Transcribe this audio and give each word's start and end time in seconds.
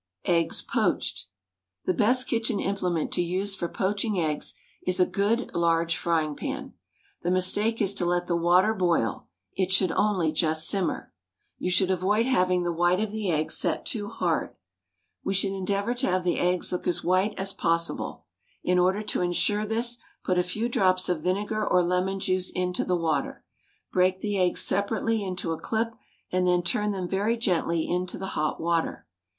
EGGS, 0.25 0.63
POACHED. 0.63 1.25
The 1.85 1.93
best 1.93 2.27
kitchen 2.27 2.59
implement 2.59 3.11
to 3.11 3.21
use 3.21 3.53
for 3.55 3.67
poaching 3.69 4.19
eggs 4.19 4.55
is 4.81 4.99
a 4.99 5.05
good 5.05 5.53
large 5.53 5.95
frying 5.95 6.35
pan. 6.35 6.73
The 7.21 7.29
mistake 7.29 7.79
is 7.83 7.93
to 7.93 8.05
let 8.05 8.25
the 8.25 8.35
water 8.35 8.73
boil; 8.73 9.27
it 9.55 9.71
should 9.71 9.91
only 9.91 10.31
just 10.31 10.67
simmer. 10.67 11.13
You 11.59 11.69
should 11.69 11.91
avoid 11.91 12.25
having 12.25 12.63
the 12.63 12.71
white 12.73 12.99
of 12.99 13.11
the 13.11 13.29
egg 13.29 13.51
set 13.51 13.85
too 13.85 14.07
hard. 14.09 14.55
We 15.23 15.35
should 15.35 15.51
endeavour 15.51 15.93
to 15.93 16.07
have 16.07 16.23
the 16.23 16.39
eggs 16.39 16.71
look 16.71 16.87
as 16.87 17.03
white 17.03 17.35
as 17.37 17.53
possible. 17.53 18.25
In 18.63 18.79
order 18.79 19.03
to 19.03 19.21
insure 19.21 19.67
this, 19.67 19.99
put 20.23 20.39
a 20.39 20.41
few 20.41 20.67
drops 20.67 21.09
of 21.09 21.21
vinegar 21.21 21.63
or 21.63 21.83
lemon 21.83 22.19
juice 22.19 22.49
into 22.49 22.83
the 22.83 22.97
water, 22.97 23.43
break 23.91 24.21
the 24.21 24.39
eggs 24.39 24.61
separately 24.61 25.23
into 25.23 25.51
a 25.51 25.59
clip, 25.61 25.93
and 26.31 26.47
then 26.47 26.63
turn 26.63 26.91
them 26.91 27.07
very 27.07 27.37
gently 27.37 27.87
into 27.87 28.17
the 28.17 28.29
hot 28.33 28.59
water. 28.59 29.05